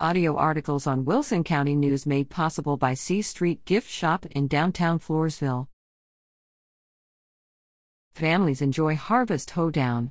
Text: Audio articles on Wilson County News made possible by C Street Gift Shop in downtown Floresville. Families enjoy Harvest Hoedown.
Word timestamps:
Audio 0.00 0.34
articles 0.34 0.88
on 0.88 1.04
Wilson 1.04 1.44
County 1.44 1.76
News 1.76 2.04
made 2.04 2.28
possible 2.28 2.76
by 2.76 2.94
C 2.94 3.22
Street 3.22 3.64
Gift 3.64 3.88
Shop 3.88 4.26
in 4.26 4.48
downtown 4.48 4.98
Floresville. 4.98 5.68
Families 8.12 8.60
enjoy 8.60 8.96
Harvest 8.96 9.50
Hoedown. 9.50 10.10